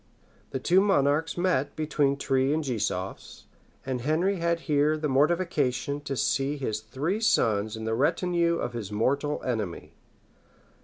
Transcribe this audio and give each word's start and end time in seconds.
The 0.49 0.57
two 0.59 0.81
monarchs 0.81 1.37
met 1.37 1.75
between 1.75 2.17
Trie 2.17 2.51
and 2.51 2.63
Gisofs; 2.63 3.43
and 3.85 4.01
Henry 4.01 4.37
had 4.37 4.61
here 4.61 4.97
the 4.97 5.07
mortification 5.07 6.01
to 6.05 6.17
see 6.17 6.57
his 6.57 6.79
three 6.79 7.19
sons 7.19 7.77
in 7.77 7.85
the 7.85 7.93
retinue 7.93 8.55
of 8.57 8.73
his 8.73 8.91
mortal 8.91 9.43
enemy. 9.45 9.93